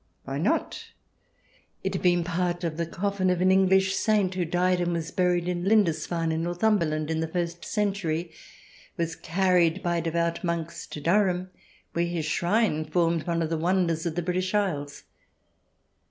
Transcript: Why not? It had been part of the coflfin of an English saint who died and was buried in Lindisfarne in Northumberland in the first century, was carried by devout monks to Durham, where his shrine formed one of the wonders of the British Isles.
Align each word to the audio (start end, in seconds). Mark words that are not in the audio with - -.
Why 0.23 0.39
not? 0.39 0.83
It 1.83 1.93
had 1.93 2.01
been 2.01 2.23
part 2.23 2.63
of 2.63 2.77
the 2.77 2.87
coflfin 2.87 3.31
of 3.31 3.39
an 3.39 3.51
English 3.51 3.93
saint 3.95 4.33
who 4.33 4.45
died 4.45 4.81
and 4.81 4.93
was 4.93 5.11
buried 5.11 5.47
in 5.47 5.63
Lindisfarne 5.63 6.31
in 6.31 6.41
Northumberland 6.41 7.11
in 7.11 7.19
the 7.19 7.27
first 7.27 7.63
century, 7.63 8.31
was 8.97 9.15
carried 9.15 9.83
by 9.83 9.99
devout 9.99 10.43
monks 10.43 10.87
to 10.87 11.01
Durham, 11.01 11.51
where 11.93 12.03
his 12.05 12.25
shrine 12.25 12.83
formed 12.83 13.27
one 13.27 13.43
of 13.43 13.51
the 13.51 13.59
wonders 13.59 14.07
of 14.07 14.15
the 14.15 14.23
British 14.23 14.55
Isles. 14.55 15.03